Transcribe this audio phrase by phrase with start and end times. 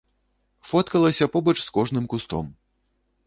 [0.69, 2.45] Фоткалася побач з кожным кустом.